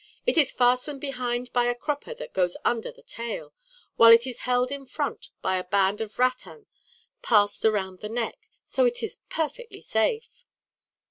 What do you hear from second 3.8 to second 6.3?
while it is held in front by a band of